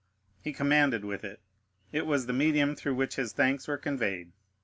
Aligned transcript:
He 0.43 0.51
commanded 0.51 1.05
with 1.05 1.23
it; 1.23 1.41
it 1.91 2.07
was 2.07 2.25
the 2.25 2.33
medium 2.33 2.75
through 2.75 2.95
which 2.95 3.17
his 3.17 3.33
thanks 3.33 3.67
were 3.67 3.77
conveyed. 3.77 4.31